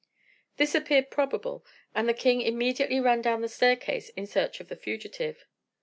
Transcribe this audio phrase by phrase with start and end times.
[0.57, 1.63] This appeared probable,
[1.93, 5.45] and the king immediately ran down the staircase in search of the fugitive.